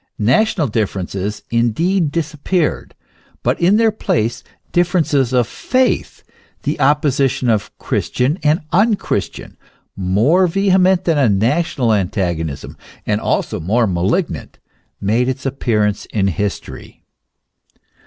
[0.17, 2.95] National differ ences indeed disappeared;
[3.43, 6.23] but in their place difference of faith,
[6.63, 9.57] the opposition of Christian and un Christian,
[9.95, 12.75] more vehement than a national antagonism
[13.05, 14.57] and also more malignant,
[14.99, 17.03] made its appearance in history.